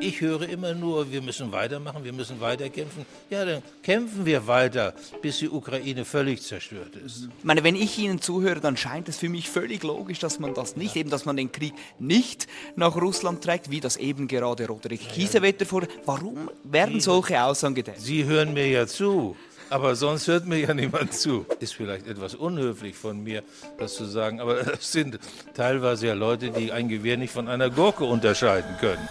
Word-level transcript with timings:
Ich 0.00 0.20
höre 0.20 0.48
immer 0.48 0.74
nur, 0.74 1.12
wir 1.12 1.22
müssen 1.22 1.52
weitermachen, 1.52 2.02
wir 2.02 2.12
müssen 2.12 2.40
weiterkämpfen. 2.40 3.06
Ja, 3.30 3.44
dann 3.44 3.62
kämpfen 3.80 4.26
wir 4.26 4.48
weiter, 4.48 4.92
bis 5.22 5.38
die 5.38 5.48
Ukraine 5.48 6.04
völlig 6.04 6.42
zerstört 6.42 6.96
ist. 6.96 7.28
Ich 7.38 7.44
meine, 7.44 7.62
wenn 7.62 7.76
ich 7.76 7.96
Ihnen 7.96 8.20
zuhöre, 8.20 8.58
dann 8.58 8.76
scheint 8.76 9.08
es 9.08 9.18
für 9.18 9.28
mich 9.28 9.48
völlig 9.48 9.84
logisch, 9.84 10.18
dass 10.18 10.40
man 10.40 10.52
das 10.52 10.74
nicht, 10.74 10.96
eben, 10.96 11.10
dass 11.10 11.26
man 11.26 11.36
den 11.36 11.52
Krieg 11.52 11.74
nicht 12.00 12.48
nach 12.74 12.96
Russland 12.96 13.44
trägt, 13.44 13.70
wie 13.70 13.78
das 13.78 13.96
eben 13.96 14.26
gerade 14.26 14.66
Roderick 14.66 15.08
Kiesewetter 15.08 15.64
vor. 15.64 15.84
Warum 16.04 16.50
werden 16.64 17.00
solche 17.00 17.40
Aussagen 17.40 17.76
getätigt? 17.76 18.04
Sie 18.04 18.24
hören 18.24 18.52
mir 18.52 18.66
ja 18.68 18.88
zu. 18.88 19.36
Aber 19.70 19.94
sonst 19.94 20.26
hört 20.26 20.44
mir 20.44 20.58
ja 20.58 20.74
niemand 20.74 21.14
zu. 21.14 21.46
Ist 21.60 21.74
vielleicht 21.74 22.08
etwas 22.08 22.34
unhöflich 22.34 22.96
von 22.96 23.22
mir, 23.22 23.44
das 23.78 23.94
zu 23.94 24.06
sagen, 24.06 24.40
aber 24.40 24.56
das 24.64 24.90
sind 24.90 25.20
teilweise 25.54 26.08
ja 26.08 26.14
Leute, 26.14 26.50
die 26.50 26.72
ein 26.72 26.88
Gewehr 26.88 27.16
nicht 27.16 27.32
von 27.32 27.46
einer 27.46 27.70
Gurke 27.70 28.04
unterscheiden 28.04 28.76
können. 28.80 29.08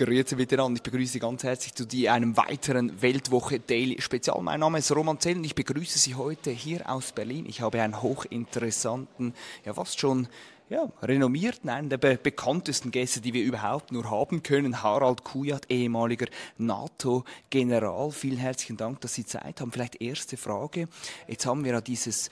Grüezi 0.00 0.34
miteinander. 0.34 0.78
Ich 0.78 0.82
begrüße 0.82 1.12
Sie 1.12 1.18
ganz 1.18 1.44
herzlich 1.44 1.74
zu 1.74 1.84
die, 1.84 2.08
einem 2.08 2.34
weiteren 2.34 3.02
Weltwoche 3.02 3.60
Daily 3.60 4.00
Spezial. 4.00 4.40
Mein 4.40 4.60
Name 4.60 4.78
ist 4.78 4.90
Roman 4.96 5.20
Zell 5.20 5.36
und 5.36 5.44
ich 5.44 5.54
begrüße 5.54 5.98
Sie 5.98 6.14
heute 6.14 6.50
hier 6.50 6.88
aus 6.88 7.12
Berlin. 7.12 7.44
Ich 7.46 7.60
habe 7.60 7.82
einen 7.82 8.00
hochinteressanten, 8.00 9.34
ja 9.66 9.74
fast 9.74 10.00
schon 10.00 10.26
ja, 10.70 10.90
renommierten, 11.02 11.68
einen 11.68 11.90
der 11.90 11.98
be 11.98 12.16
bekanntesten 12.16 12.90
Gäste, 12.90 13.20
die 13.20 13.34
wir 13.34 13.44
überhaupt 13.44 13.92
nur 13.92 14.10
haben 14.10 14.42
können, 14.42 14.82
Harald 14.82 15.22
Kujat, 15.22 15.70
ehemaliger 15.70 16.28
NATO-General. 16.56 18.10
Vielen 18.10 18.38
herzlichen 18.38 18.78
Dank, 18.78 19.02
dass 19.02 19.12
Sie 19.12 19.26
Zeit 19.26 19.60
haben. 19.60 19.70
Vielleicht 19.70 20.00
erste 20.00 20.38
Frage. 20.38 20.88
Jetzt 21.28 21.44
haben 21.44 21.62
wir 21.62 21.72
ja 21.72 21.80
dieses 21.82 22.30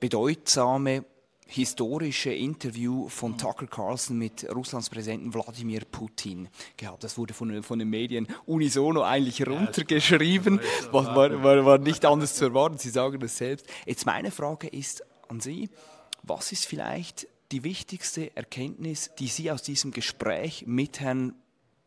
bedeutsame 0.00 1.04
historische 1.48 2.30
Interview 2.30 3.08
von 3.08 3.38
Tucker 3.38 3.66
Carlson 3.66 4.18
mit 4.18 4.46
Russlands 4.54 4.90
Präsidenten 4.90 5.32
Wladimir 5.32 5.80
Putin 5.90 6.48
gehabt. 6.76 7.02
Das 7.02 7.16
wurde 7.16 7.32
von, 7.32 7.62
von 7.62 7.78
den 7.78 7.88
Medien 7.88 8.28
unisono 8.44 9.02
eigentlich 9.02 9.46
runtergeschrieben. 9.46 10.60
War, 10.92 11.16
war, 11.16 11.42
war, 11.42 11.64
war 11.64 11.78
nicht 11.78 12.04
anders 12.04 12.34
zu 12.34 12.46
erwarten. 12.46 12.78
Sie 12.78 12.90
sagen 12.90 13.18
das 13.20 13.36
selbst. 13.36 13.66
Jetzt 13.86 14.06
meine 14.06 14.30
Frage 14.30 14.68
ist 14.68 15.02
an 15.28 15.40
Sie, 15.40 15.68
was 16.22 16.52
ist 16.52 16.66
vielleicht 16.66 17.26
die 17.50 17.64
wichtigste 17.64 18.34
Erkenntnis, 18.36 19.10
die 19.18 19.28
Sie 19.28 19.50
aus 19.50 19.62
diesem 19.62 19.90
Gespräch 19.90 20.64
mit 20.66 21.00
Herrn 21.00 21.34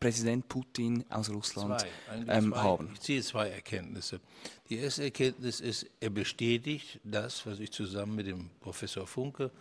Präsident 0.02 0.48
Putin 0.48 1.04
aus 1.10 1.30
Russland 1.30 1.80
Zwei, 1.80 1.88
ähm, 2.26 2.52
zwei, 2.52 2.58
haben? 2.58 2.90
Ich 2.92 3.00
ziehe 3.00 3.22
zwei 3.22 3.50
Erkenntnisse. 3.50 4.20
Die 4.68 4.78
erste 4.78 5.04
Erkenntnis 5.04 5.60
ist, 5.60 5.86
er 6.00 6.10
bestätigt 6.10 6.98
das, 7.04 7.46
was 7.46 7.60
ich 7.60 7.70
zusammen 7.70 8.16
mit 8.16 8.26
dem 8.26 8.50
Professor 8.60 9.06
Funke 9.06 9.52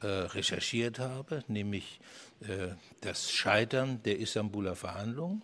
äh, 0.00 0.06
recherchiert 0.06 0.98
habe, 0.98 1.42
nämlich 1.48 2.00
äh, 2.40 2.74
das 3.00 3.30
Scheitern 3.30 4.02
der 4.02 4.18
Istanbuler 4.18 4.76
Verhandlungen, 4.76 5.40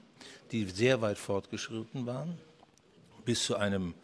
die 0.52 0.66
sehr 0.66 1.00
weit 1.00 1.16
fortgeschritten 1.16 2.04
waren, 2.04 2.38
bis 3.24 3.44
zu 3.44 3.56
einem 3.56 3.94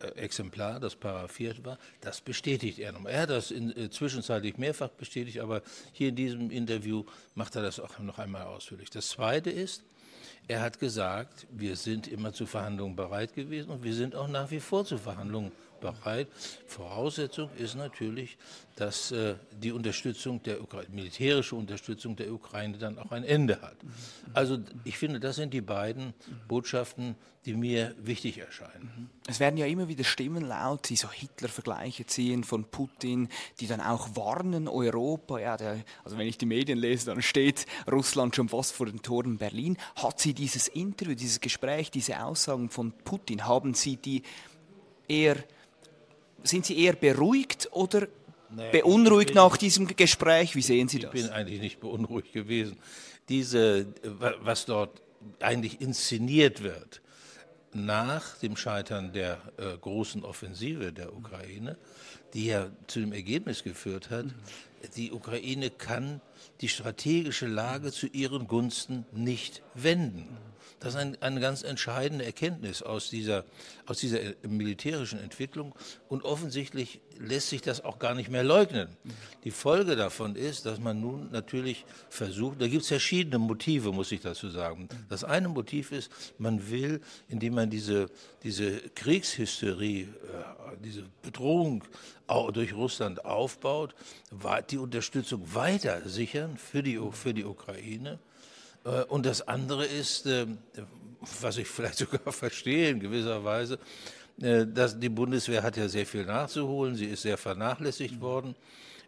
äh, 0.00 0.06
Exemplar, 0.16 0.80
das 0.80 0.96
paraffiert 0.96 1.64
war, 1.64 1.78
das 2.00 2.20
bestätigt 2.20 2.78
er 2.78 2.92
nochmal. 2.92 3.12
Er 3.12 3.22
hat 3.22 3.30
das 3.30 3.50
in, 3.50 3.76
äh, 3.76 3.90
zwischenzeitlich 3.90 4.58
mehrfach 4.58 4.88
bestätigt, 4.90 5.40
aber 5.40 5.62
hier 5.92 6.08
in 6.08 6.16
diesem 6.16 6.50
Interview 6.50 7.04
macht 7.34 7.56
er 7.56 7.62
das 7.62 7.80
auch 7.80 7.98
noch 7.98 8.18
einmal 8.18 8.42
ausführlich. 8.42 8.90
Das 8.90 9.08
Zweite 9.08 9.50
ist, 9.50 9.84
er 10.48 10.62
hat 10.62 10.80
gesagt, 10.80 11.46
wir 11.50 11.76
sind 11.76 12.08
immer 12.08 12.32
zu 12.32 12.46
Verhandlungen 12.46 12.96
bereit 12.96 13.34
gewesen 13.34 13.70
und 13.70 13.84
wir 13.84 13.94
sind 13.94 14.16
auch 14.16 14.28
nach 14.28 14.50
wie 14.50 14.60
vor 14.60 14.84
zu 14.84 14.98
Verhandlungen 14.98 15.52
bereit. 15.80 16.28
Voraussetzung 16.66 17.50
ist 17.56 17.74
natürlich, 17.74 18.36
dass 18.76 19.12
äh, 19.12 19.34
die 19.52 19.72
Unterstützung 19.72 20.42
der 20.42 20.62
Ukraine, 20.62 20.88
militärische 20.92 21.56
Unterstützung 21.56 22.16
der 22.16 22.32
Ukraine 22.32 22.78
dann 22.78 22.98
auch 22.98 23.10
ein 23.12 23.24
Ende 23.24 23.60
hat. 23.60 23.76
Also 24.32 24.58
ich 24.84 24.96
finde, 24.96 25.20
das 25.20 25.36
sind 25.36 25.52
die 25.52 25.60
beiden 25.60 26.14
Botschaften, 26.48 27.16
die 27.46 27.54
mir 27.54 27.94
wichtig 27.98 28.38
erscheinen. 28.38 29.10
Es 29.26 29.40
werden 29.40 29.56
ja 29.56 29.66
immer 29.66 29.88
wieder 29.88 30.04
Stimmen 30.04 30.44
laut, 30.44 30.88
die 30.88 30.96
so 30.96 31.10
Hitler-Vergleiche 31.10 32.04
ziehen 32.06 32.44
von 32.44 32.64
Putin, 32.64 33.28
die 33.60 33.66
dann 33.66 33.80
auch 33.80 34.14
warnen 34.14 34.68
Europa. 34.68 35.38
Ja, 35.38 35.56
der, 35.56 35.82
also 36.04 36.18
wenn 36.18 36.26
ich 36.26 36.36
die 36.36 36.46
Medien 36.46 36.78
lese, 36.78 37.06
dann 37.06 37.22
steht 37.22 37.66
Russland 37.90 38.36
schon 38.36 38.50
fast 38.50 38.72
vor 38.72 38.86
den 38.86 39.00
Toren 39.00 39.38
Berlin. 39.38 39.78
Hat 39.96 40.20
Sie 40.20 40.34
dieses 40.34 40.68
Interview, 40.68 41.14
dieses 41.14 41.40
Gespräch, 41.40 41.90
diese 41.90 42.22
Aussagen 42.22 42.68
von 42.68 42.92
Putin, 42.92 43.46
haben 43.46 43.72
Sie 43.72 43.96
die 43.96 44.22
eher, 45.08 45.36
sind 46.42 46.66
Sie 46.66 46.78
eher 46.78 46.94
beruhigt 46.94 47.68
oder 47.72 48.08
Nee, 48.52 48.70
beunruhigt 48.72 49.30
ich 49.30 49.36
nach 49.36 49.56
diesem 49.56 49.86
Gespräch? 49.86 50.56
Wie 50.56 50.62
sehen 50.62 50.88
Sie 50.88 50.96
Ich 50.98 51.02
das? 51.04 51.12
bin 51.12 51.28
eigentlich 51.30 51.60
nicht 51.60 51.78
beunruhigt 51.80 52.32
gewesen. 52.32 52.76
Diese, 53.28 53.86
wa- 54.02 54.34
was 54.40 54.66
dort 54.66 55.00
eigentlich 55.38 55.80
inszeniert 55.80 56.62
wird, 56.62 57.00
nach 57.72 58.36
dem 58.38 58.56
Scheitern 58.56 59.12
der 59.12 59.38
äh, 59.56 59.76
großen 59.80 60.24
Offensive 60.24 60.92
der 60.92 61.14
Ukraine, 61.14 61.76
die 62.34 62.46
ja 62.46 62.70
zu 62.88 62.98
dem 63.00 63.12
Ergebnis 63.12 63.62
geführt 63.62 64.10
hat, 64.10 64.26
die 64.96 65.12
Ukraine 65.12 65.70
kann 65.70 66.20
die 66.60 66.68
strategische 66.68 67.46
Lage 67.46 67.92
zu 67.92 68.06
ihren 68.06 68.46
Gunsten 68.46 69.04
nicht 69.12 69.62
wenden. 69.74 70.38
Das 70.80 70.94
ist 70.94 71.00
ein, 71.00 71.20
eine 71.20 71.40
ganz 71.40 71.62
entscheidende 71.62 72.24
Erkenntnis 72.24 72.82
aus 72.82 73.10
dieser, 73.10 73.44
aus 73.84 73.98
dieser 73.98 74.18
militärischen 74.48 75.20
Entwicklung. 75.20 75.74
Und 76.08 76.24
offensichtlich 76.24 77.00
lässt 77.18 77.50
sich 77.50 77.60
das 77.60 77.84
auch 77.84 77.98
gar 77.98 78.14
nicht 78.14 78.30
mehr 78.30 78.42
leugnen. 78.42 78.88
Die 79.44 79.50
Folge 79.50 79.94
davon 79.94 80.36
ist, 80.36 80.64
dass 80.64 80.80
man 80.80 80.98
nun 80.98 81.30
natürlich 81.30 81.84
versucht, 82.08 82.62
da 82.62 82.66
gibt 82.66 82.82
es 82.82 82.88
verschiedene 82.88 83.38
Motive, 83.38 83.92
muss 83.92 84.10
ich 84.10 84.20
dazu 84.20 84.48
sagen. 84.48 84.88
Das 85.10 85.22
eine 85.22 85.48
Motiv 85.48 85.92
ist, 85.92 86.10
man 86.38 86.70
will, 86.70 87.02
indem 87.28 87.54
man 87.54 87.68
diese, 87.68 88.06
diese 88.42 88.80
Kriegshysterie, 88.94 90.04
äh, 90.04 90.06
diese 90.82 91.04
Bedrohung 91.20 91.84
durch 92.52 92.74
Russland 92.74 93.24
aufbaut, 93.24 93.94
die 94.70 94.78
Unterstützung 94.78 95.54
weiter 95.54 96.08
sichern 96.08 96.56
für 96.56 96.82
die, 96.82 96.98
für 97.12 97.34
die 97.34 97.44
Ukraine. 97.44 98.18
Äh, 98.84 99.04
Und 99.04 99.26
das 99.26 99.46
andere 99.46 99.84
ist, 99.84 100.26
äh, 100.26 100.46
was 101.40 101.58
ich 101.58 101.68
vielleicht 101.76 101.98
sogar 101.98 102.32
verstehe 102.32 102.90
in 102.90 103.00
gewisser 103.00 103.44
Weise, 103.44 103.78
äh, 104.40 104.66
dass 104.66 104.98
die 104.98 105.08
Bundeswehr 105.08 105.62
hat 105.62 105.76
ja 105.76 105.88
sehr 105.88 106.06
viel 106.06 106.24
nachzuholen, 106.24 106.94
sie 106.94 107.06
ist 107.06 107.22
sehr 107.22 107.36
vernachlässigt 107.36 108.20
worden 108.20 108.54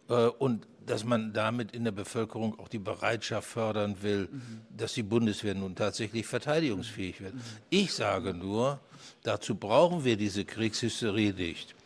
äh, 0.09 0.27
und 0.27 0.67
dass 0.85 1.05
man 1.05 1.33
damit 1.33 1.71
in 1.73 1.85
der 1.85 1.93
Bevölkerung 1.93 2.59
auch 2.59 2.67
die 2.67 2.81
Bereitschaft 2.81 3.49
fördern 3.49 4.03
will, 4.03 4.29
dass 4.77 4.95
die 4.95 5.05
Bundeswehr 5.05 5.55
nun 5.55 5.77
tatsächlich 5.77 6.27
verteidigungsfähig 6.27 7.21
wird. 7.21 7.35
Ich 7.71 7.93
sage 7.95 8.35
nur, 8.35 8.81
dazu 9.23 9.55
brauchen 9.55 10.05
wir 10.05 10.17
diese 10.17 10.45
Kriegshysterie 10.45 11.35
nicht. 11.35 11.77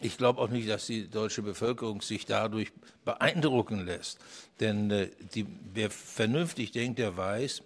Ich 0.00 0.18
glaube 0.18 0.40
auch 0.40 0.48
nicht, 0.48 0.68
dass 0.68 0.86
die 0.86 1.08
deutsche 1.08 1.42
Bevölkerung 1.42 2.02
sich 2.02 2.26
dadurch 2.26 2.72
beeindrucken 3.04 3.84
lässt. 3.84 4.18
Denn 4.60 4.90
äh, 4.90 5.10
die, 5.34 5.46
wer 5.72 5.90
vernünftig 5.90 6.72
denkt, 6.72 6.98
der 6.98 7.16
weiß, 7.16 7.62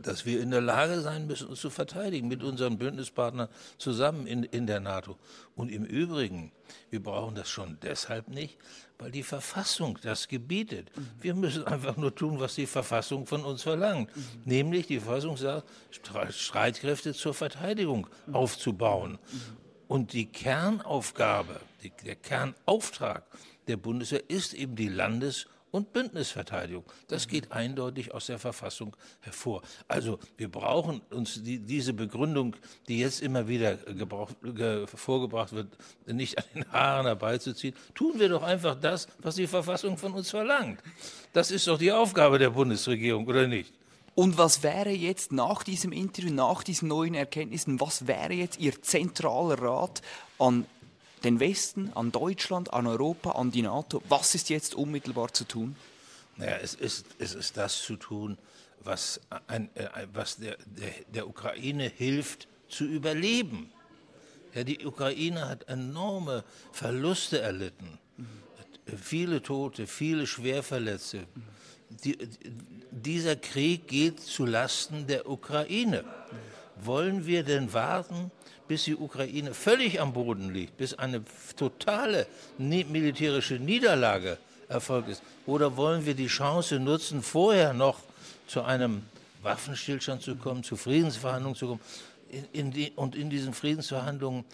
dass 0.00 0.24
wir 0.24 0.40
in 0.40 0.50
der 0.50 0.62
Lage 0.62 1.02
sein 1.02 1.26
müssen, 1.26 1.48
uns 1.48 1.60
zu 1.60 1.68
verteidigen 1.68 2.26
mit 2.26 2.42
unseren 2.42 2.78
Bündnispartnern 2.78 3.48
zusammen 3.76 4.26
in, 4.26 4.42
in 4.42 4.66
der 4.66 4.80
NATO. 4.80 5.18
Und 5.54 5.70
im 5.70 5.84
Übrigen, 5.84 6.50
wir 6.90 7.02
brauchen 7.02 7.34
das 7.34 7.50
schon 7.50 7.76
deshalb 7.82 8.28
nicht, 8.28 8.56
weil 8.98 9.10
die 9.10 9.22
Verfassung 9.22 9.98
das 10.02 10.28
gebietet. 10.28 10.90
Wir 11.20 11.34
müssen 11.34 11.66
einfach 11.66 11.98
nur 11.98 12.14
tun, 12.14 12.40
was 12.40 12.54
die 12.54 12.66
Verfassung 12.66 13.26
von 13.26 13.44
uns 13.44 13.62
verlangt. 13.62 14.10
Nämlich 14.46 14.86
die 14.86 15.00
Verfassung 15.00 15.36
sagt, 15.36 15.68
Stre- 15.92 16.32
Streitkräfte 16.32 17.12
zur 17.12 17.34
Verteidigung 17.34 18.06
aufzubauen. 18.32 19.18
Und 19.92 20.14
die 20.14 20.24
Kernaufgabe, 20.24 21.60
die, 21.82 21.92
der 22.06 22.16
Kernauftrag 22.16 23.24
der 23.68 23.76
Bundeswehr 23.76 24.22
ist 24.30 24.54
eben 24.54 24.74
die 24.74 24.88
Landes- 24.88 25.46
und 25.70 25.92
Bündnisverteidigung. 25.92 26.84
Das 27.08 27.28
geht 27.28 27.52
eindeutig 27.52 28.14
aus 28.14 28.24
der 28.24 28.38
Verfassung 28.38 28.96
hervor. 29.20 29.60
Also 29.88 30.18
wir 30.38 30.50
brauchen 30.50 31.02
uns 31.10 31.42
die, 31.42 31.58
diese 31.58 31.92
Begründung, 31.92 32.56
die 32.88 33.00
jetzt 33.00 33.20
immer 33.20 33.48
wieder 33.48 33.76
gebraucht, 33.76 34.36
ge, 34.42 34.86
vorgebracht 34.86 35.52
wird, 35.52 35.68
nicht 36.06 36.38
an 36.38 36.44
den 36.54 36.72
Haaren 36.72 37.04
herbeizuziehen. 37.04 37.74
Tun 37.94 38.18
wir 38.18 38.30
doch 38.30 38.42
einfach 38.42 38.80
das, 38.80 39.08
was 39.18 39.34
die 39.34 39.46
Verfassung 39.46 39.98
von 39.98 40.14
uns 40.14 40.30
verlangt. 40.30 40.82
Das 41.34 41.50
ist 41.50 41.68
doch 41.68 41.76
die 41.76 41.92
Aufgabe 41.92 42.38
der 42.38 42.48
Bundesregierung, 42.48 43.26
oder 43.26 43.46
nicht? 43.46 43.74
Und 44.14 44.36
was 44.36 44.62
wäre 44.62 44.90
jetzt 44.90 45.32
nach 45.32 45.62
diesem 45.62 45.92
Interview, 45.92 46.32
nach 46.32 46.62
diesen 46.62 46.88
neuen 46.88 47.14
Erkenntnissen, 47.14 47.80
was 47.80 48.06
wäre 48.06 48.34
jetzt 48.34 48.58
Ihr 48.58 48.82
zentraler 48.82 49.60
Rat 49.60 50.02
an 50.38 50.66
den 51.24 51.40
Westen, 51.40 51.92
an 51.94 52.12
Deutschland, 52.12 52.72
an 52.72 52.86
Europa, 52.86 53.32
an 53.32 53.50
die 53.50 53.62
NATO? 53.62 54.02
Was 54.08 54.34
ist 54.34 54.50
jetzt 54.50 54.74
unmittelbar 54.74 55.32
zu 55.32 55.44
tun? 55.44 55.76
Naja, 56.36 56.58
es 56.62 56.74
ist, 56.74 57.06
es 57.18 57.34
ist 57.34 57.56
das 57.56 57.80
zu 57.82 57.96
tun, 57.96 58.36
was, 58.80 59.20
ein, 59.46 59.74
äh, 59.76 59.88
was 60.12 60.36
der, 60.36 60.58
der, 60.66 60.92
der 61.14 61.28
Ukraine 61.28 61.88
hilft 61.88 62.48
zu 62.68 62.84
überleben. 62.84 63.72
Ja, 64.54 64.64
die 64.64 64.84
Ukraine 64.84 65.48
hat 65.48 65.68
enorme 65.68 66.44
Verluste 66.72 67.40
erlitten. 67.40 67.98
Mhm. 68.18 68.26
Viele 68.98 69.42
Tote, 69.42 69.86
viele 69.86 70.26
Schwerverletzte. 70.26 71.26
Mhm 71.34 71.44
die, 72.04 72.18
dieser 72.90 73.36
Krieg 73.36 73.88
geht 73.88 74.20
zu 74.20 74.44
Lasten 74.44 75.06
der 75.06 75.28
Ukraine. 75.28 76.04
Wollen 76.76 77.26
wir 77.26 77.42
denn 77.42 77.72
warten, 77.72 78.30
bis 78.68 78.84
die 78.84 78.96
Ukraine 78.96 79.54
völlig 79.54 80.00
am 80.00 80.12
Boden 80.12 80.52
liegt, 80.52 80.76
bis 80.76 80.94
eine 80.94 81.22
totale 81.56 82.26
militärische 82.58 83.54
Niederlage 83.54 84.38
erfolgt 84.68 85.08
ist? 85.08 85.22
Oder 85.46 85.76
wollen 85.76 86.06
wir 86.06 86.14
die 86.14 86.26
Chance 86.26 86.78
nutzen, 86.78 87.22
vorher 87.22 87.72
noch 87.72 88.00
zu 88.46 88.62
einem 88.62 89.02
Waffenstillstand 89.42 90.22
zu 90.22 90.36
kommen, 90.36 90.62
zu 90.62 90.76
Friedensverhandlungen 90.76 91.56
zu 91.56 91.66
kommen? 91.66 91.80
In, 92.30 92.44
in 92.52 92.70
die, 92.70 92.92
und 92.96 93.14
in 93.14 93.28
diesen 93.28 93.52
Friedensverhandlungen 93.52 94.44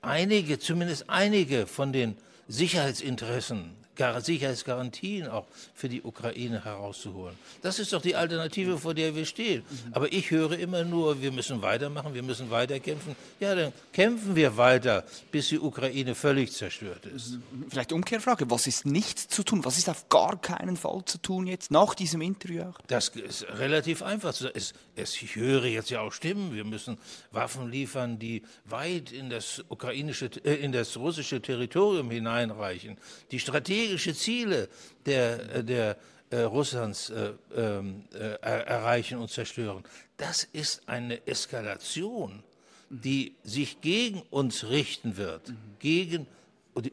einige, 0.00 0.58
zumindest 0.58 1.10
einige 1.10 1.66
von 1.66 1.92
den 1.92 2.16
Sicherheitsinteressen 2.48 3.85
Sicherheitsgarantien 4.20 5.28
auch 5.28 5.46
für 5.74 5.88
die 5.88 6.02
Ukraine 6.02 6.64
herauszuholen. 6.64 7.36
Das 7.62 7.78
ist 7.78 7.92
doch 7.92 8.02
die 8.02 8.14
Alternative, 8.16 8.78
vor 8.78 8.94
der 8.94 9.14
wir 9.14 9.24
stehen. 9.24 9.62
Aber 9.92 10.12
ich 10.12 10.30
höre 10.30 10.58
immer 10.58 10.84
nur, 10.84 11.20
wir 11.20 11.32
müssen 11.32 11.62
weitermachen, 11.62 12.14
wir 12.14 12.22
müssen 12.22 12.50
weiterkämpfen. 12.50 13.16
Ja, 13.40 13.54
dann 13.54 13.72
kämpfen 13.92 14.36
wir 14.36 14.56
weiter, 14.56 15.04
bis 15.30 15.48
die 15.48 15.58
Ukraine 15.58 16.14
völlig 16.14 16.52
zerstört 16.52 17.06
ist. 17.06 17.38
Vielleicht 17.68 17.92
Umkehrfrage, 17.92 18.50
was 18.50 18.66
ist 18.66 18.86
nicht 18.86 19.18
zu 19.18 19.42
tun? 19.42 19.64
Was 19.64 19.78
ist 19.78 19.88
auf 19.88 20.08
gar 20.08 20.40
keinen 20.40 20.76
Fall 20.76 21.02
zu 21.04 21.18
tun 21.18 21.46
jetzt, 21.46 21.70
nach 21.70 21.94
diesem 21.94 22.20
Interview 22.20 22.64
auch? 22.64 22.80
Das 22.86 23.08
ist 23.08 23.46
relativ 23.58 24.02
einfach. 24.02 24.30
Es, 24.54 24.74
es, 24.94 25.22
ich 25.22 25.36
höre 25.36 25.64
jetzt 25.64 25.90
ja 25.90 26.00
auch 26.00 26.12
Stimmen, 26.12 26.54
wir 26.54 26.64
müssen 26.64 26.98
Waffen 27.32 27.70
liefern, 27.70 28.18
die 28.18 28.42
weit 28.64 29.12
in 29.12 29.30
das 29.30 29.64
ukrainische, 29.68 30.30
äh, 30.44 30.54
in 30.54 30.72
das 30.72 30.96
russische 30.96 31.40
Territorium 31.40 32.10
hineinreichen. 32.10 32.96
Die 33.30 33.40
Strategie 33.40 33.85
strategische 33.86 34.14
Ziele 34.14 34.68
der, 35.04 35.56
äh, 35.56 35.64
der 35.64 35.96
äh, 36.30 36.40
Russlands 36.40 37.10
äh, 37.10 37.32
ähm, 37.56 38.04
äh, 38.12 38.36
erreichen 38.42 39.18
und 39.18 39.30
zerstören. 39.30 39.84
Das 40.16 40.44
ist 40.44 40.82
eine 40.88 41.26
Eskalation, 41.26 42.42
die 42.90 43.34
sich 43.44 43.80
gegen 43.80 44.22
uns 44.30 44.68
richten 44.68 45.16
wird, 45.16 45.48
mhm. 45.48 45.56
gegen 45.78 46.26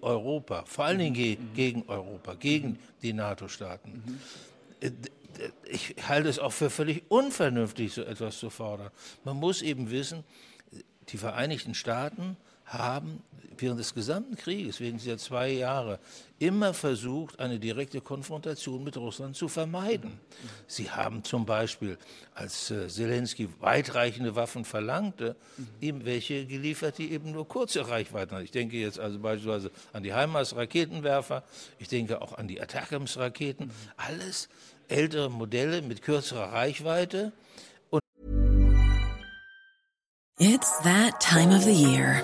Europa, 0.01 0.63
vor 0.65 0.85
allen 0.85 0.99
Dingen 0.99 1.13
ge 1.13 1.37
gegen 1.55 1.83
Europa, 1.87 2.35
gegen 2.35 2.79
die 3.01 3.13
NATO-Staaten. 3.13 4.19
Äh, 4.79 4.91
ich 5.65 5.95
halte 6.07 6.29
es 6.29 6.37
auch 6.37 6.53
für 6.53 6.69
völlig 6.69 7.03
unvernünftig, 7.09 7.91
so 7.91 8.03
etwas 8.03 8.37
zu 8.37 8.51
fordern. 8.51 8.91
Man 9.23 9.37
muss 9.37 9.63
eben 9.63 9.89
wissen, 9.89 10.23
die 11.09 11.17
Vereinigten 11.17 11.73
Staaten 11.73 12.37
haben 12.65 13.21
während 13.57 13.79
des 13.79 13.93
gesamten 13.93 14.35
Krieges, 14.35 14.79
während 14.79 15.01
dieser 15.01 15.17
zwei 15.17 15.49
Jahre, 15.49 15.99
immer 16.39 16.73
versucht, 16.73 17.39
eine 17.39 17.59
direkte 17.59 18.01
Konfrontation 18.01 18.83
mit 18.83 18.97
Russland 18.97 19.35
zu 19.35 19.47
vermeiden. 19.47 20.19
Sie 20.67 20.89
haben 20.91 21.23
zum 21.23 21.45
Beispiel, 21.45 21.97
als 22.33 22.71
äh, 22.71 22.87
Zelensky 22.87 23.47
weitreichende 23.59 24.35
Waffen 24.35 24.65
verlangte, 24.65 25.35
ihm 25.79 26.05
welche 26.05 26.45
geliefert, 26.45 26.97
die 26.97 27.11
eben 27.11 27.31
nur 27.31 27.47
kurze 27.47 27.87
Reichweiten 27.87 28.35
haben. 28.35 28.43
Ich 28.43 28.51
denke 28.51 28.77
jetzt 28.77 28.99
also 28.99 29.19
beispielsweise 29.19 29.71
an 29.93 30.03
die 30.03 30.13
HIMARS-Raketenwerfer, 30.13 31.43
ich 31.79 31.87
denke 31.87 32.21
auch 32.21 32.37
an 32.37 32.47
die 32.47 32.61
Attackams-Raketen, 32.61 33.71
alles 33.97 34.49
ältere 34.87 35.29
Modelle 35.29 35.81
mit 35.81 36.01
kürzerer 36.01 36.51
Reichweite. 36.51 37.31
It's 40.39 40.79
that 40.83 41.21
time 41.21 41.55
of 41.55 41.63
the 41.63 41.71
year. 41.71 42.23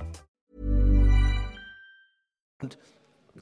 Und 2.61 2.77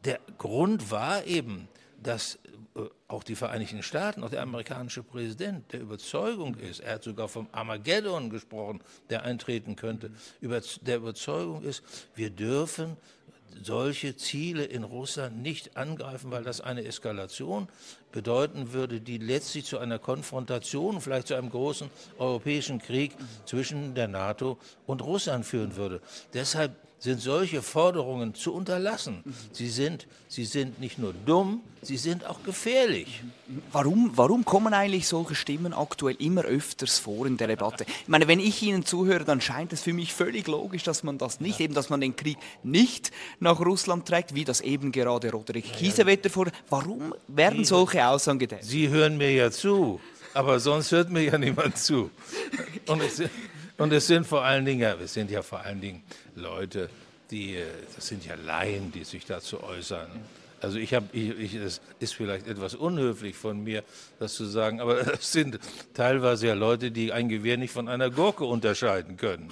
der 0.06 0.20
Grund 0.38 0.92
war 0.92 1.26
eben, 1.26 1.68
dass 2.02 2.40
äh, 2.76 2.82
auch 3.08 3.24
die 3.24 3.36
Vereinigten 3.36 3.84
Staaten, 3.84 4.24
auch 4.24 4.30
der 4.30 4.42
amerikanische 4.42 5.04
Präsident 5.04 5.72
der 5.74 5.82
Überzeugung 5.82 6.56
ist, 6.56 6.80
er 6.80 6.96
hat 6.96 7.04
sogar 7.04 7.28
vom 7.28 7.48
Armageddon 7.52 8.30
gesprochen, 8.30 8.82
der 9.10 9.24
eintreten 9.24 9.76
könnte, 9.76 10.12
der 10.42 10.98
Überzeugung 10.98 11.64
ist, 11.64 11.84
wir 12.16 12.30
dürfen 12.30 12.98
solche 13.62 14.16
Ziele 14.16 14.64
in 14.64 14.84
Russland 14.84 15.42
nicht 15.42 15.76
angreifen, 15.76 16.32
weil 16.32 16.44
das 16.44 16.62
eine 16.62 16.86
Eskalation 16.86 17.68
bedeuten 18.12 18.74
würde, 18.74 19.02
die 19.02 19.18
letztlich 19.18 19.66
zu 19.66 19.80
einer 19.80 20.00
Konfrontation, 20.00 21.02
vielleicht 21.02 21.28
zu 21.28 21.36
einem 21.36 21.50
großen 21.50 21.90
europäischen 22.18 22.80
Krieg 22.80 23.14
zwischen 23.46 23.96
der 23.96 24.08
NATO 24.08 24.58
und 24.86 25.02
Russland 25.02 25.46
führen 25.46 25.76
würde. 25.76 26.02
Deshalb 26.34 26.76
sind 27.00 27.22
solche 27.22 27.62
Forderungen 27.62 28.36
zu 28.36 28.54
unterlassen. 28.54 29.24
Sie 29.54 29.70
sind, 29.70 30.06
sie 30.28 30.46
sind 30.46 30.80
nicht 30.80 31.00
nur 31.00 31.14
dumm, 31.26 31.62
sie 31.82 31.98
sind 31.98 32.26
auch 32.26 32.44
gefährlich. 32.44 33.24
Warum, 33.72 34.12
warum 34.16 34.44
kommen 34.44 34.74
eigentlich 34.74 35.08
solche 35.08 35.34
Stimmen 35.34 35.74
aktuell 35.74 36.16
immer 36.20 36.44
öfters 36.44 37.00
vor 37.00 37.26
in 37.26 37.38
der 37.38 37.48
Debatte? 37.48 37.86
Ich 38.02 38.08
meine, 38.10 38.28
wenn 38.28 38.40
ich 38.40 38.62
Ihnen 38.62 38.86
zuhöre, 38.86 39.24
dann 39.24 39.40
scheint 39.40 39.72
es 39.72 39.82
für 39.82 39.94
mich 39.94 40.14
völlig 40.14 40.48
logisch, 40.48 40.84
dass 40.84 41.04
man 41.04 41.18
das 41.18 41.40
nicht, 41.40 41.60
eben, 41.62 41.74
dass 41.74 41.90
man 41.90 42.02
den 42.02 42.16
Krieg 42.16 42.38
nicht 42.64 43.12
nach 43.40 43.60
Russland 43.60 44.06
trägt, 44.06 44.36
wie 44.36 44.44
das 44.44 44.60
eben 44.60 44.92
gerade 44.92 45.32
Roderick 45.32 45.72
Kiesewetter 45.72 46.30
vor. 46.30 46.48
Warum 46.70 47.16
werden 47.28 47.64
solche 47.64 48.06
Aussagen 48.06 48.40
getätigt? 48.40 48.70
Sie 48.70 48.90
hören 48.90 49.18
mir 49.18 49.32
ja 49.32 49.52
zu, 49.52 50.02
aber 50.34 50.60
sonst 50.60 50.92
hört 50.92 51.10
mir 51.10 51.24
ja 51.24 51.38
niemand 51.38 51.78
zu. 51.78 52.12
Und 52.88 53.02
es, 53.02 53.22
und 53.80 53.92
es 53.92 54.08
sind 54.08 54.28
vor 54.28 54.44
allen 54.44 54.66
Dingen, 54.66 54.96
es 55.02 55.14
sind 55.14 55.32
ja 55.32 55.42
vor 55.42 55.62
allen 55.62 55.82
Dingen 55.82 56.04
Leute, 56.36 56.90
die, 57.32 57.56
äh, 57.56 57.66
das 57.96 58.08
sind 58.08 58.26
ja 58.26 58.36
Laien, 58.36 58.92
die 58.92 59.04
sich 59.04 59.26
dazu 59.26 59.64
äußern. 59.64 60.10
Also 60.62 60.78
ich 60.78 60.94
habe, 60.94 61.08
ich, 61.14 61.30
ich, 61.40 61.56
es 61.56 61.82
ist 62.00 62.14
vielleicht 62.14 62.48
etwas 62.48 62.76
unhöflich 62.76 63.36
von 63.36 63.64
mir, 63.64 63.84
das 64.20 64.34
zu 64.34 64.46
sagen, 64.46 64.82
aber 64.82 65.00
es 65.14 65.32
sind 65.32 65.60
teilweise 65.94 66.48
ja 66.48 66.54
Leute, 66.54 66.92
die 66.92 67.14
ein 67.14 67.30
Gewehr 67.30 67.58
nicht 67.58 67.72
von 67.72 67.88
einer 67.88 68.10
Gurke 68.10 68.46
unterscheiden 68.46 69.18
können. 69.18 69.50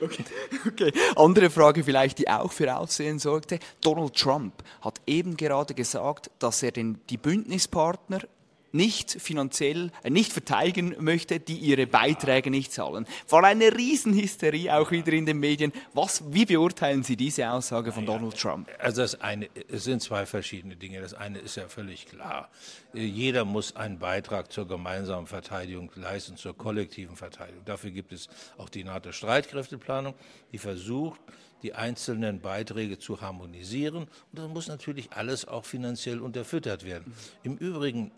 Okay. 0.00 0.24
okay. 0.66 0.92
Andere 1.16 1.50
Frage 1.50 1.84
vielleicht, 1.84 2.18
die 2.18 2.28
auch 2.28 2.52
für 2.52 2.76
Aufsehen 2.76 3.18
sorgte. 3.18 3.58
Donald 3.80 4.14
Trump 4.16 4.54
hat 4.80 5.00
eben 5.06 5.36
gerade 5.36 5.74
gesagt, 5.74 6.30
dass 6.38 6.62
er 6.62 6.72
den, 6.72 7.00
die 7.08 7.18
Bündnispartner 7.18 8.22
nicht 8.72 9.10
finanziell, 9.10 9.90
äh, 10.02 10.10
nicht 10.10 10.32
verteidigen 10.32 10.96
möchte, 10.98 11.40
die 11.40 11.56
ihre 11.56 11.86
Beiträge 11.86 12.50
nicht 12.50 12.72
zahlen. 12.72 13.06
War 13.28 13.44
eine 13.44 13.76
Riesenhysterie 13.76 14.70
auch 14.70 14.90
wieder 14.90 15.12
in 15.12 15.26
den 15.26 15.38
Medien. 15.38 15.72
Was, 15.92 16.22
wie 16.32 16.46
beurteilen 16.46 17.02
Sie 17.02 17.16
diese 17.16 17.50
Aussage 17.50 17.92
von 17.92 18.06
Donald 18.06 18.38
Trump? 18.38 18.68
Also 18.78 19.02
das 19.02 19.20
eine, 19.20 19.48
es 19.68 19.84
sind 19.84 20.02
zwei 20.02 20.26
verschiedene 20.26 20.76
Dinge. 20.76 21.00
Das 21.00 21.14
eine 21.14 21.38
ist 21.38 21.56
ja 21.56 21.68
völlig 21.68 22.06
klar. 22.06 22.50
Jeder 22.94 23.44
muss 23.44 23.76
einen 23.76 23.98
Beitrag 23.98 24.52
zur 24.52 24.66
gemeinsamen 24.66 25.26
Verteidigung 25.26 25.90
leisten, 25.94 26.36
zur 26.36 26.56
kollektiven 26.56 27.16
Verteidigung. 27.16 27.64
Dafür 27.64 27.90
gibt 27.90 28.12
es 28.12 28.28
auch 28.58 28.68
die 28.68 28.84
NATO-Streitkräfteplanung, 28.84 30.14
die 30.52 30.58
versucht, 30.58 31.20
die 31.62 31.74
einzelnen 31.74 32.40
Beiträge 32.40 32.98
zu 32.98 33.20
harmonisieren. 33.20 34.04
Und 34.04 34.08
das 34.32 34.48
muss 34.48 34.68
natürlich 34.68 35.12
alles 35.12 35.46
auch 35.46 35.64
finanziell 35.64 36.20
unterfüttert 36.20 36.84
werden. 36.84 37.12
Im 37.42 37.56
Übrigen, 37.56 38.10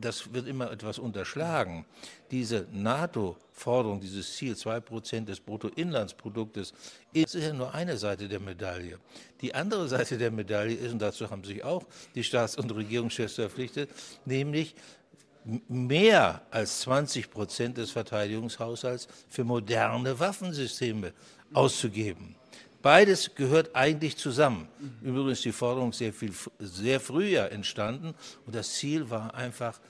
das 0.00 0.32
wird 0.32 0.46
immer 0.46 0.70
etwas 0.70 0.98
unterschlagen, 0.98 1.84
diese 2.30 2.66
NATO-Forderung, 2.72 4.00
dieses 4.00 4.36
Ziel, 4.36 4.54
2% 4.54 5.24
des 5.24 5.40
Bruttoinlandsproduktes, 5.40 6.72
ist 7.12 7.34
ja 7.34 7.52
nur 7.52 7.74
eine 7.74 7.96
Seite 7.96 8.28
der 8.28 8.40
Medaille. 8.40 8.98
Die 9.40 9.54
andere 9.54 9.88
Seite 9.88 10.18
der 10.18 10.30
Medaille 10.30 10.74
ist, 10.74 10.92
und 10.92 11.00
dazu 11.00 11.30
haben 11.30 11.44
sich 11.44 11.62
auch 11.62 11.84
die 12.14 12.24
Staats- 12.24 12.56
und 12.56 12.74
Regierungschefs 12.74 13.34
verpflichtet, 13.34 13.90
nämlich 14.24 14.74
mehr 15.68 16.42
als 16.50 16.80
20 16.80 17.30
Prozent 17.30 17.76
des 17.78 17.92
Verteidigungshaushalts 17.92 19.06
für 19.28 19.44
moderne 19.44 20.18
Waffensysteme 20.18 21.12
auszugeben. 21.52 22.34
Beides 22.86 23.34
gehört 23.34 23.74
eigentlich 23.74 24.16
zusammen. 24.16 24.68
Übrigens 25.02 25.38
ist 25.38 25.44
die 25.44 25.50
Forderung 25.50 25.92
sehr, 25.92 26.12
viel, 26.12 26.32
sehr 26.60 27.00
früher 27.00 27.50
entstanden 27.50 28.14
und 28.46 28.54
das 28.54 28.74
Ziel 28.74 29.10
war 29.10 29.34
einfach 29.34 29.80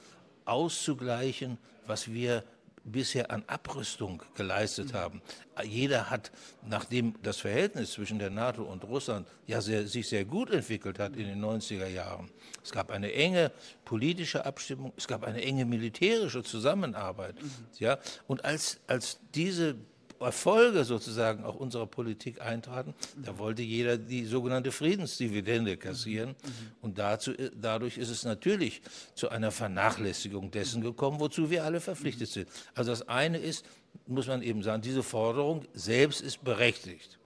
auszugleichen, 0.47 1.59
was 1.87 2.11
wir 2.11 2.43
bisher 2.85 3.31
an 3.31 3.45
Abrüstung 3.49 4.23
geleistet 4.35 4.95
haben. 4.95 5.21
Jeder 5.63 6.09
hat, 6.09 6.33
nachdem 6.67 7.17
das 7.23 7.37
Verhältnis 7.37 7.93
zwischen 7.93 8.19
der 8.19 8.31
NATO 8.31 8.63
und 8.63 8.83
Russland 8.85 9.29
ja 9.47 9.61
sehr, 9.61 9.87
sich 9.87 10.09
sehr 10.09 10.25
gut 10.25 10.51
entwickelt 10.51 10.99
hat 10.99 11.17
in 11.17 11.27
den 11.27 11.45
90er 11.45 11.89
Jahren, 11.89 12.31
es 12.65 12.73
gab 12.73 12.91
eine 12.91 13.13
enge 13.13 13.53
politische 13.85 14.47
Abstimmung, 14.47 14.95
es 14.97 15.07
gab 15.07 15.23
eine 15.25 15.43
enge 15.43 15.67
militärische 15.67 16.43
Zusammenarbeit. 16.43 17.35
Ja, 17.79 17.99
und 18.27 18.47
als, 18.47 18.81
als 18.87 19.21
diese 19.35 19.77
Erfolge 20.21 20.85
sozusagen 20.85 21.45
auch 21.45 21.57
unserer 21.57 21.87
Politik 21.87 22.41
eintraten, 22.41 22.95
da 23.17 23.39
wollte 23.39 23.63
jeder 23.63 23.99
die 23.99 24.25
sogenannte 24.25 24.73
Friedensdividende 24.73 25.77
kassieren. 25.77 26.35
Und 26.81 26.99
dazu, 26.99 27.33
dadurch 27.55 27.99
ist 27.99 28.11
es 28.11 28.25
natürlich 28.25 28.83
zu 29.15 29.29
einer 29.29 29.51
Vernachlässigung 29.51 30.51
dessen 30.51 30.83
gekommen, 30.83 31.21
wozu 31.21 31.51
wir 31.51 31.65
alle 31.65 31.81
verpflichtet 31.81 32.29
sind. 32.29 32.49
Also 32.75 32.91
das 32.91 33.09
eine 33.09 33.39
ist, 33.39 33.65
muss 34.07 34.27
man 34.27 34.43
eben 34.43 34.63
sagen, 34.63 34.83
diese 34.83 35.03
Forderung 35.03 35.65
selbst 35.75 36.21
ist 36.21 36.45
berechtigt. 36.45 37.19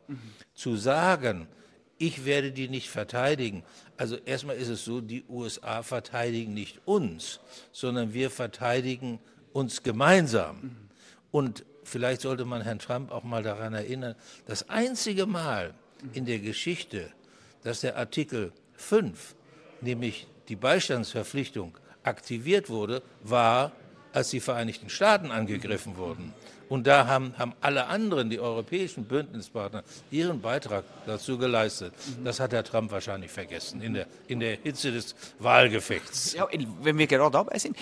Zu 0.54 0.76
sagen, 0.76 1.46
ich 1.98 2.24
werde 2.24 2.50
die 2.50 2.68
nicht 2.68 2.88
verteidigen. 2.88 3.62
Also 3.96 4.16
erstmal 4.16 4.56
ist 4.56 4.68
es 4.68 4.84
so, 4.84 5.00
die 5.00 5.24
USA 5.28 5.82
verteidigen 5.82 6.54
nicht 6.54 6.80
uns, 6.86 7.40
sondern 7.72 8.14
wir 8.14 8.30
verteidigen 8.30 9.20
uns 9.52 9.82
gemeinsam. 9.82 10.76
Und 11.30 11.64
vielleicht 11.90 12.22
sollte 12.22 12.44
man 12.44 12.62
Herrn 12.62 12.78
Trump 12.78 13.10
auch 13.10 13.24
mal 13.24 13.42
daran 13.42 13.74
erinnern, 13.74 14.14
das 14.46 14.68
einzige 14.68 15.26
Mal 15.26 15.74
in 16.14 16.24
der 16.24 16.38
Geschichte, 16.38 17.10
dass 17.62 17.80
der 17.80 17.96
Artikel 17.96 18.52
5, 18.74 19.34
nämlich 19.80 20.26
die 20.48 20.56
Beistandsverpflichtung, 20.56 21.76
aktiviert 22.02 22.70
wurde, 22.70 23.02
war, 23.22 23.72
als 24.12 24.30
die 24.30 24.40
Vereinigten 24.40 24.88
Staaten 24.88 25.30
angegriffen 25.30 25.96
wurden. 25.96 26.32
Und 26.68 26.86
da 26.86 27.06
haben, 27.06 27.36
haben 27.36 27.52
alle 27.60 27.86
anderen, 27.86 28.30
die 28.30 28.38
europäischen 28.38 29.04
Bündnispartner, 29.04 29.82
ihren 30.12 30.40
Beitrag 30.40 30.84
dazu 31.04 31.36
geleistet. 31.36 31.92
Das 32.24 32.38
hat 32.38 32.52
Herr 32.52 32.62
Trump 32.62 32.92
wahrscheinlich 32.92 33.30
vergessen 33.30 33.82
in 33.82 33.94
der, 33.94 34.06
in 34.28 34.38
der 34.38 34.56
Hitze 34.56 34.92
des 34.92 35.16
Wahlgefechts. 35.40 36.34
Ja, 36.34 36.48
wenn 36.82 36.96
wir 36.96 37.08
gerade 37.08 37.32
dabei 37.32 37.58
sind, 37.58 37.76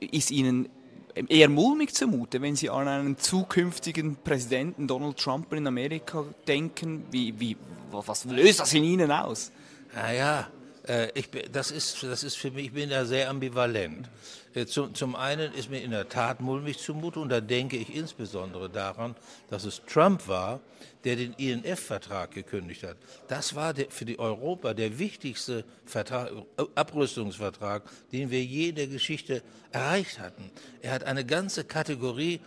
ist 0.00 0.30
Ihnen 0.30 0.70
eher 1.14 1.48
mulmig 1.48 1.94
zumute, 1.94 2.40
wenn 2.42 2.56
Sie 2.56 2.70
an 2.70 2.88
einen 2.88 3.18
zukünftigen 3.18 4.16
Präsidenten 4.16 4.86
Donald 4.86 5.18
Trump 5.18 5.52
in 5.52 5.66
Amerika 5.66 6.24
denken. 6.46 7.04
Wie, 7.10 7.38
wie, 7.38 7.56
was 7.90 8.24
löst 8.24 8.60
das 8.60 8.72
in 8.72 8.84
Ihnen 8.84 9.10
aus? 9.10 9.52
Naja, 9.94 10.48
äh, 10.86 11.08
ich, 11.14 11.28
das, 11.50 11.70
ist, 11.70 12.02
das 12.02 12.24
ist 12.24 12.36
für 12.36 12.50
mich, 12.50 12.66
ich 12.66 12.72
bin 12.72 12.90
da 12.90 13.04
sehr 13.04 13.28
ambivalent. 13.30 14.08
Äh, 14.54 14.66
zum, 14.66 14.94
zum 14.94 15.16
einen 15.16 15.52
ist 15.54 15.70
mir 15.70 15.82
in 15.82 15.90
der 15.90 16.08
Tat 16.08 16.40
mulmig 16.40 16.78
zumute 16.78 17.20
und 17.20 17.28
da 17.28 17.40
denke 17.40 17.76
ich 17.76 17.94
insbesondere 17.94 18.68
daran, 18.68 19.16
dass 19.50 19.64
es 19.64 19.82
Trump 19.86 20.28
war, 20.28 20.60
der 21.04 21.16
den 21.16 21.32
INF-Vertrag 21.34 22.30
gekündigt 22.30 22.82
hat. 22.82 22.96
Das 23.28 23.54
war 23.54 23.74
der, 23.74 23.90
für 23.90 24.04
die 24.04 24.18
Europa 24.18 24.74
der 24.74 24.98
wichtigste 24.98 25.64
Vertrag, 25.84 26.30
äh, 26.58 26.64
Abrüstungsvertrag, 26.74 27.82
den 28.12 28.30
wir 28.30 28.44
je 28.44 28.68
in 28.70 28.74
der 28.76 28.86
Geschichte 28.86 29.42
erreicht 29.70 30.18
hatten. 30.18 30.50
Er 30.80 30.92
hat 30.92 31.04
eine 31.04 31.24
ganze 31.24 31.64
Kategorie 31.64 32.40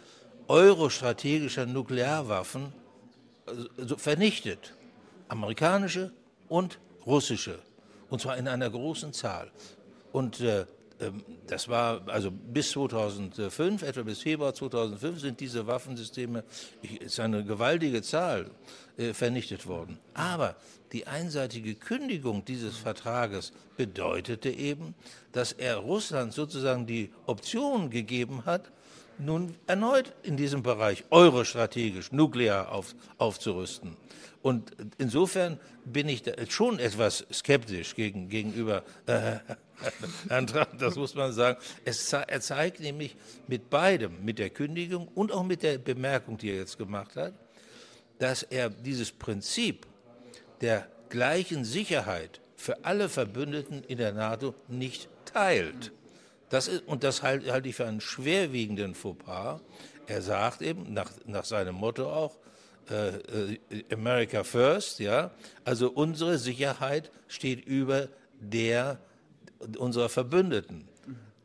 eurostrategischer 0.48 1.66
Nuklearwaffen 1.66 2.72
vernichtet. 3.98 4.74
Amerikanische 5.28 6.12
und 6.50 6.80
russische. 7.06 7.60
Und 8.10 8.22
zwar 8.22 8.38
in 8.38 8.48
einer 8.48 8.70
großen 8.70 9.14
Zahl. 9.14 9.52
Und 10.12 10.40
äh, 10.42 10.66
das 11.48 11.68
war 11.68 12.08
also 12.08 12.32
bis 12.32 12.72
2005, 12.72 13.84
etwa 13.84 14.04
bis 14.04 14.20
Februar 14.22 14.54
2005 14.54 15.20
sind 15.20 15.40
diese 15.40 15.68
Waffensysteme, 15.68 16.44
ist 16.82 17.20
eine 17.20 17.44
gewaltige 17.44 18.02
Zahl, 18.02 18.50
äh, 18.98 19.14
vernichtet 19.14 19.68
worden. 19.68 20.00
Aber 20.14 20.56
die 20.94 21.08
einseitige 21.08 21.76
Kündigung 21.76 22.46
dieses 22.46 22.78
Vertrages 22.78 23.52
bedeutete 23.76 24.50
eben, 24.50 24.96
dass 25.34 25.52
er 25.52 25.78
Russland 25.78 26.34
sozusagen 26.34 26.86
die 26.86 27.12
Option 27.26 27.90
gegeben 27.90 28.46
hat, 28.46 28.72
nun 29.18 29.56
erneut 29.68 30.14
in 30.24 30.38
diesem 30.38 30.64
Bereich 30.64 31.04
eurostrategisch 31.10 32.12
nuklear 32.12 32.72
auf, 32.72 32.96
aufzurüsten. 33.18 33.98
Und 34.42 34.76
insofern 35.00 35.60
bin 35.86 36.08
ich 36.08 36.24
schon 36.50 36.78
etwas 36.78 37.26
skeptisch 37.34 37.96
gegen, 37.96 38.30
gegenüber 38.30 38.84
äh, 39.08 39.38
Herrn 40.30 40.48
Trump, 40.48 40.78
das 40.78 40.96
muss 40.96 41.16
man 41.16 41.34
sagen. 41.34 41.58
Es, 41.84 42.14
er 42.14 42.42
zeigt 42.42 42.80
nämlich 42.80 43.16
mit 43.48 43.70
beidem, 43.70 44.24
mit 44.24 44.40
der 44.40 44.50
Kündigung 44.50 45.08
und 45.16 45.32
auch 45.32 45.44
mit 45.44 45.64
der 45.64 45.78
Bemerkung, 45.78 46.38
die 46.38 46.52
er 46.52 46.58
jetzt 46.58 46.78
gemacht 46.78 47.16
hat, 47.16 47.34
dass 48.20 48.44
er 48.44 48.70
dieses 48.70 49.12
Prinzip 49.12 49.88
der 50.62 50.88
gleichen 51.10 51.66
Sicherheit 51.66 52.40
für 52.56 52.86
alle 52.86 53.10
Verbündeten 53.10 53.84
in 53.84 53.98
der 53.98 54.14
NATO 54.14 54.54
nicht 54.68 55.10
teilt. 55.26 55.92
Das 56.50 56.68
ist, 56.68 56.88
und 56.88 57.04
das 57.04 57.24
halte, 57.24 57.52
halte 57.52 57.70
ich 57.70 57.76
für 57.76 57.86
einen 57.86 58.02
schwerwiegenden 58.02 58.96
Fauxpas. 58.96 59.62
Er 60.08 60.22
sagt 60.22 60.62
eben, 60.62 60.94
nach, 60.94 61.12
nach 61.26 61.46
seinem 61.46 61.76
Motto 61.76 62.12
auch, 62.12 62.38
äh, 62.90 63.08
äh, 63.50 63.60
America 63.92 64.44
First, 64.44 65.00
ja. 65.00 65.32
Also 65.64 65.90
unsere 65.90 66.38
Sicherheit 66.38 67.12
steht 67.28 67.66
über 67.66 68.10
der 68.40 69.00
unserer 69.78 70.10
Verbündeten. 70.10 70.88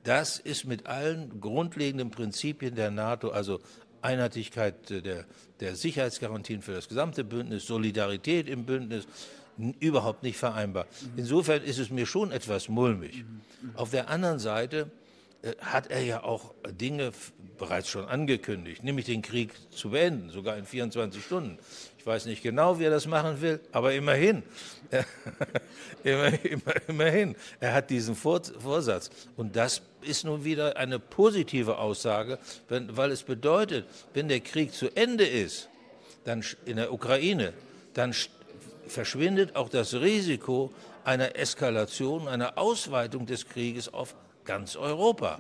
Das 0.03 0.39
ist 0.39 0.65
mit 0.65 0.87
allen 0.87 1.41
grundlegenden 1.41 2.11
Prinzipien 2.11 2.75
der 2.75 2.91
NATO, 2.91 3.31
also 3.31 3.61
Einheitlichkeit 4.03 4.91
der, 4.91 5.25
der 5.61 5.77
Sicherheitsgarantien 5.77 6.63
für 6.63 6.73
das 6.73 6.89
gesamte 6.89 7.23
Bündnis, 7.23 7.67
Solidarität 7.67 8.49
im 8.49 8.65
Bündnis, 8.65 9.07
überhaupt 9.81 10.23
nicht 10.23 10.37
vereinbar. 10.37 10.87
Insofern 11.17 11.63
ist 11.63 11.79
es 11.79 11.91
mir 11.91 12.07
schon 12.07 12.33
etwas 12.33 12.69
mulmig. 12.69 13.25
Auf 13.75 13.91
der 13.91 14.09
anderen 14.09 14.39
Seite 14.39 14.91
äh, 15.43 15.55
hat 15.61 15.91
er 15.91 16.03
ja 16.03 16.23
auch 16.23 16.55
Dinge 16.71 17.13
bereits 17.59 17.89
schon 17.89 18.07
angekündigt, 18.07 18.83
nämlich 18.83 19.07
den 19.07 19.23
Krieg 19.23 19.53
zu 19.71 19.91
beenden, 19.91 20.31
sogar 20.31 20.57
in 20.57 20.65
24 20.65 21.23
Stunden. 21.23 21.59
Ich 21.99 22.07
weiß 22.07 22.25
nicht 22.25 22.43
genau, 22.43 22.79
wie 22.79 22.85
er 22.85 22.91
das 22.91 23.07
machen 23.07 23.41
will, 23.43 23.61
aber 23.73 23.93
immerhin. 23.93 24.43
immer, 26.05 26.45
immer, 26.45 26.89
immerhin. 26.89 27.37
Er 27.61 27.75
hat 27.75 27.91
diesen 27.91 28.17
Vorsatz. 28.17 29.11
Und 29.37 29.55
das 29.57 29.83
ist 30.01 30.25
nun 30.25 30.45
wieder 30.45 30.79
eine 30.79 30.99
positive 30.99 31.77
Aussage, 31.77 32.39
weil 32.69 33.11
es 33.11 33.23
bedeutet, 33.23 33.85
wenn 34.15 34.29
der 34.29 34.41
Krieg 34.41 34.73
zu 34.73 34.89
Ende 34.97 35.27
ist, 35.27 35.69
dann 36.25 36.43
in 36.65 36.77
der 36.77 36.93
Ukraine, 36.93 37.53
dann 37.93 38.15
verschwindet 38.91 39.57
auch 39.57 39.69
das 39.69 39.95
Risiko 39.95 40.73
einer 41.05 41.37
Eskalation, 41.37 42.29
einer 42.29 42.59
Ausweitung 42.59 43.27
des 43.27 43.47
Krieges 43.47 43.93
auf 43.93 44.15
ganz 44.45 44.77
Europa. 44.77 45.39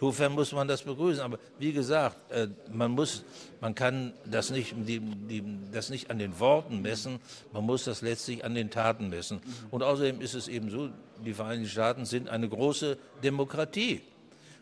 Insofern 0.00 0.32
muss 0.32 0.52
man 0.52 0.68
das 0.68 0.82
begrüßen. 0.82 1.22
Aber 1.22 1.38
wie 1.58 1.72
gesagt, 1.72 2.30
äh, 2.30 2.46
man, 2.70 2.92
muss, 2.92 3.24
man 3.60 3.74
kann 3.74 4.12
das 4.24 4.50
nicht, 4.50 4.74
die, 4.76 5.00
die, 5.00 5.42
das 5.72 5.90
nicht 5.90 6.10
an 6.10 6.18
den 6.18 6.38
Worten 6.38 6.82
messen, 6.82 7.18
man 7.52 7.64
muss 7.64 7.84
das 7.84 8.00
letztlich 8.02 8.44
an 8.44 8.54
den 8.54 8.70
Taten 8.70 9.08
messen. 9.08 9.40
Und 9.72 9.82
außerdem 9.82 10.20
ist 10.20 10.34
es 10.34 10.46
eben 10.46 10.70
so, 10.70 10.90
die 11.24 11.34
Vereinigten 11.34 11.68
Staaten 11.68 12.04
sind 12.04 12.28
eine 12.28 12.48
große 12.48 12.96
Demokratie. 13.24 14.02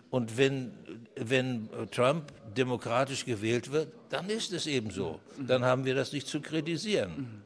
Und 0.09 0.39
wenn, 0.39 0.73
wenn 1.17 1.69
Trump 1.91 2.33
demokratisch 2.57 3.27
gewählt 3.27 3.73
wird, 3.73 3.93
dann 4.09 4.31
ist 4.31 4.53
es 4.55 4.67
eben 4.67 4.91
so. 4.91 5.21
Dann 5.47 5.65
haben 5.65 5.85
wir 5.85 5.95
das 5.95 6.13
nicht 6.13 6.29
zu 6.29 6.41
kritisieren. 6.41 7.43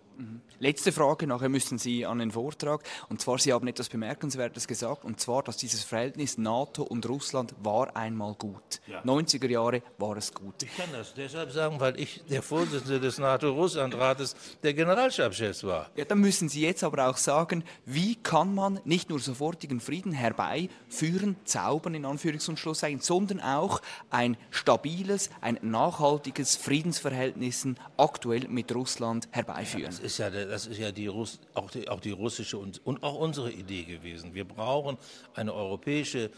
Letzte 0.59 0.93
Frage, 0.93 1.27
nachher 1.27 1.49
müssen 1.49 1.79
Sie 1.79 2.05
an 2.05 2.19
den 2.19 2.33
Vortrag. 2.33 2.83
Und 3.09 3.21
zwar, 3.21 3.39
Sie 3.39 3.53
haben 3.53 3.67
etwas 3.67 3.89
Bemerkenswertes 3.89 4.67
gesagt, 4.67 5.05
und 5.05 5.19
zwar, 5.19 5.43
dass 5.43 5.57
dieses 5.57 5.85
Verhältnis 5.85 6.37
NATO 6.37 6.83
und 6.83 7.09
Russland 7.09 7.55
war 7.63 7.97
einmal 7.97 8.35
gut. 8.35 8.81
Ja. 8.87 9.01
90er 9.03 9.49
Jahre 9.49 9.83
war 9.99 10.17
es 10.17 10.35
gut. 10.35 10.63
Ich 10.63 10.77
kann 10.77 10.91
das 10.93 11.15
deshalb 11.15 11.51
sagen, 11.51 11.81
weil 11.81 11.99
ich 11.99 12.23
der 12.29 12.43
Vorsitzende 12.43 13.01
des 13.01 13.19
NATO-Russland-Rates 13.19 14.37
der 14.63 14.75
Generalstabschefs 14.75 15.65
war. 15.65 15.91
Ja, 15.97 16.05
dann 16.05 16.19
müssen 16.19 16.49
Sie 16.49 16.61
jetzt 16.61 16.85
aber 16.85 17.09
auch 17.09 17.17
sagen, 17.17 17.65
wie 17.87 18.17
kann 18.17 18.55
man 18.55 18.81
nicht 18.85 19.09
nur 19.09 19.19
sofortigen 19.19 19.81
Frieden 19.81 20.13
herbeiführen, 20.13 21.37
zaubern 21.45 21.95
in 21.95 22.05
Anführungs- 22.05 22.49
und 22.49 22.59
Schlusszeichen, 22.59 23.01
sondern 23.01 23.41
auch 23.41 23.81
ein 24.11 24.37
stabiles, 24.51 25.31
ein 25.41 25.59
nachhaltiges 25.63 26.57
Friedensverhältnis 26.57 27.67
aktuell 27.97 28.47
mit 28.49 28.75
Russland 28.75 29.29
herbeiführen. 29.31 29.93
Ja, 29.93 30.10
ist 30.11 30.19
ja 30.19 30.31
das 30.31 30.67
ist 30.67 30.79
ja 30.79 30.93
die 30.93 31.07
Russ, 31.07 31.41
auch, 31.55 31.71
die, 31.71 31.89
auch 31.89 32.01
die 32.01 32.11
russische 32.11 32.59
und, 32.59 32.85
und 32.85 33.03
auch 33.03 33.17
unsere 33.17 33.51
Idee 33.51 33.85
gewesen. 33.85 34.35
Wir 34.35 34.45
brauchen 34.45 34.99
eine 35.35 35.55
europäische 35.55 36.31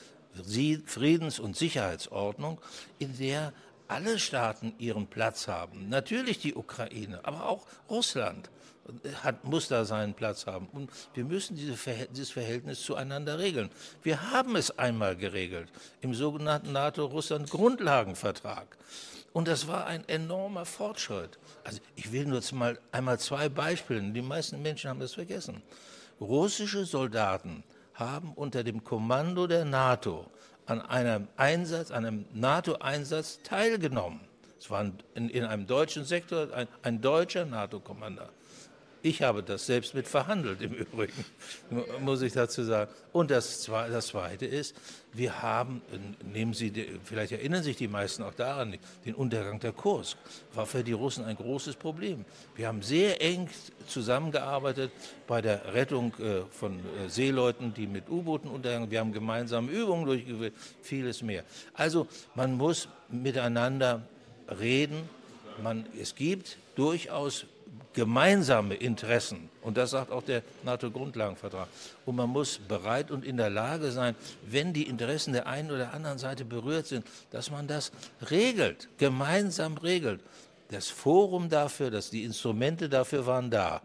Friedens- 0.87 1.39
und 1.39 1.57
Sicherheitsordnung, 1.57 2.61
in 2.99 3.17
der 3.19 3.53
alle 3.89 4.19
Staaten 4.19 4.75
ihren 4.79 5.07
Platz 5.07 5.49
haben. 5.49 5.89
Natürlich 5.89 6.39
die 6.39 6.55
Ukraine, 6.55 7.21
aber 7.25 7.49
auch 7.49 7.67
Russland 7.91 8.51
hat, 9.23 9.45
muss 9.45 9.69
da 9.69 9.85
seinen 9.85 10.15
Platz 10.15 10.47
haben. 10.47 10.69
Und 10.73 10.91
wir 11.15 11.25
müssen 11.25 11.57
diese, 11.57 11.77
dieses 12.11 12.31
Verhältnis 12.31 12.83
zueinander 12.83 13.39
regeln. 13.39 13.71
Wir 14.03 14.33
haben 14.33 14.57
es 14.57 14.77
einmal 14.79 15.17
geregelt 15.17 15.69
im 16.01 16.15
sogenannten 16.15 16.73
NATO-Russland-Grundlagenvertrag. 16.73 18.77
Und 19.33 19.49
das 19.49 19.67
war 19.67 19.87
ein 19.87 20.07
enormer 20.09 20.67
Fortschritt. 20.67 21.39
Also 21.65 21.81
ich 21.97 22.13
will 22.13 22.27
nur 22.27 22.43
mal 22.53 22.79
einmal 22.91 23.19
zwei 23.19 23.49
Beispiele, 23.49 24.03
die 24.13 24.23
meisten 24.23 24.61
Menschen 24.61 24.91
haben 24.91 25.01
das 25.01 25.15
vergessen. 25.15 25.63
Russische 26.21 26.85
Soldaten 26.85 27.65
haben 27.95 28.33
unter 28.35 28.63
dem 28.63 28.85
Kommando 28.85 29.47
der 29.47 29.65
NATO 29.65 30.27
an 30.67 30.81
einem 30.83 31.29
Einsatz, 31.37 31.91
einem 31.91 32.27
NATO-Einsatz 32.33 33.41
teilgenommen. 33.43 34.21
Es 34.59 34.71
war 34.71 34.91
in, 35.15 35.29
in 35.29 35.45
einem 35.45 35.67
deutschen 35.67 36.05
Sektor 36.05 36.53
ein, 36.53 36.69
ein 36.83 37.01
deutscher 37.01 37.45
NATO-Kommandant. 37.45 38.31
Ich 39.05 39.23
habe 39.23 39.43
das 39.43 39.67
selbst 39.67 39.95
mit 39.95 40.07
verhandelt 40.07 40.63
im 40.63 40.73
Übrigen, 40.73 41.25
muss 42.01 42.23
ich 42.23 42.33
dazu 42.33 42.63
sagen. 42.63 42.91
Und 43.13 43.33
das, 43.33 43.65
das 43.65 44.07
Zweite 44.07 44.47
ist, 44.47 44.77
wir 45.13 45.43
haben, 45.43 45.83
nehmen 46.25 46.55
Sie, 46.55 46.73
vielleicht 47.05 47.33
erinnern 47.33 47.65
sich 47.65 47.77
die 47.77 47.89
meisten 47.89 48.23
auch 48.23 48.35
daran, 48.35 48.79
den 49.05 49.15
Untergang 49.15 49.59
der 49.59 49.73
Kursk 49.73 50.17
war 50.55 50.67
für 50.67 50.85
die 50.85 50.93
Russen 50.93 51.25
ein 51.25 51.37
großes 51.37 51.77
Problem. 51.77 52.25
Wir 52.55 52.69
haben 52.69 52.83
sehr 52.83 53.21
eng 53.21 53.49
zusammengearbeitet 53.89 54.93
bei 55.27 55.43
der 55.43 55.75
Rettung 55.75 56.15
äh, 56.19 56.43
von 56.51 56.79
äh, 56.79 57.09
Seeleuten, 57.09 57.75
die 57.75 57.89
mit 57.89 58.09
U-Booten 58.09 58.49
untergegangen 58.49 58.91
Wir 58.91 59.01
haben 59.01 59.13
gemeinsame 59.13 59.71
Übungen 59.71 60.07
durchgeführt, 60.07 60.55
vieles 60.81 61.23
mehr. 61.23 61.45
Also 61.75 62.07
man 62.35 62.57
muss 62.57 62.89
miteinander 63.09 64.07
reden. 64.61 65.09
Man, 65.63 65.87
es 66.01 66.15
gibt 66.15 66.57
durchaus 66.77 67.47
gemeinsame 67.93 68.75
Interessen. 68.75 69.49
Und 69.63 69.77
das 69.77 69.91
sagt 69.91 70.11
auch 70.11 70.23
der 70.23 70.43
NATO-Grundlagenvertrag. 70.65 71.69
Und 72.07 72.17
man 72.17 72.29
muss 72.29 72.59
bereit 72.59 73.11
und 73.11 73.25
in 73.25 73.37
der 73.37 73.51
Lage 73.51 73.91
sein, 73.91 74.15
wenn 74.47 74.73
die 74.73 74.85
Interessen 74.85 75.33
der 75.33 75.47
einen 75.47 75.71
oder 75.71 75.93
anderen 75.93 76.19
Seite 76.19 76.45
berührt 76.45 76.87
sind, 76.87 77.07
dass 77.31 77.51
man 77.51 77.67
das 77.67 77.93
regelt, 78.31 78.89
gemeinsam 78.99 79.77
regelt. 79.77 80.21
Das 80.71 80.89
Forum 80.89 81.49
dafür, 81.49 81.91
dass 81.91 82.11
die 82.11 82.25
Instrumente 82.25 82.89
dafür 82.89 83.27
waren 83.27 83.51
da. 83.51 83.83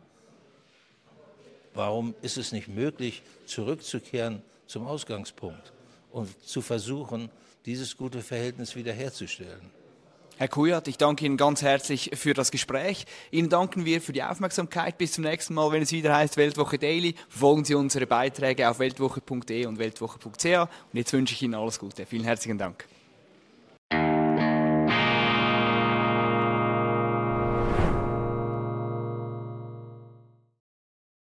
Warum 1.74 2.16
ist 2.22 2.38
es 2.38 2.52
nicht 2.52 2.70
möglich, 2.70 3.22
zurückzukehren 3.46 4.42
zum 4.68 4.88
Ausgangspunkt 4.88 5.74
und 6.12 6.30
zu 6.46 6.62
versuchen, 6.62 7.30
dieses 7.66 7.98
gute 7.98 8.22
Verhältnis 8.22 8.76
wiederherzustellen? 8.76 9.70
Herr 10.38 10.48
Kujat, 10.48 10.88
ich 10.88 10.98
danke 10.98 11.26
Ihnen 11.26 11.36
ganz 11.36 11.64
herzlich 11.64 12.12
für 12.14 12.36
das 12.36 12.52
Gespräch. 12.52 13.06
Ihnen 13.32 13.50
danken 13.50 13.86
wir 13.86 14.02
für 14.02 14.14
die 14.14 14.22
Aufmerksamkeit. 14.22 15.00
Bis 15.00 15.14
zum 15.14 15.24
nächsten 15.24 15.56
Mal, 15.56 15.72
wenn 15.72 15.82
es 15.82 15.92
wieder 15.92 16.16
heißt 16.16 16.38
Weltwoche 16.38 16.78
Daily. 16.78 17.16
Verfolgen 17.28 17.66
Sie 17.66 17.74
unsere 17.74 18.06
Beiträge 18.06 18.70
auf 18.70 18.78
weltwoche.de 18.78 19.66
und 19.66 19.80
weltwoche.ch. 19.80 20.46
Und 20.46 20.70
jetzt 20.94 21.12
wünsche 21.12 21.34
ich 21.34 21.42
Ihnen 21.42 21.56
alles 21.56 21.80
Gute. 21.80 22.06
Vielen 22.06 22.24
herzlichen 22.24 22.60
Dank. 22.60 22.86